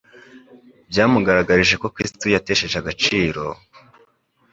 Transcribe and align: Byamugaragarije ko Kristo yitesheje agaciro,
Byamugaragarije 0.89 1.75
ko 1.81 1.87
Kristo 1.95 2.23
yitesheje 2.31 2.75
agaciro, 2.79 3.43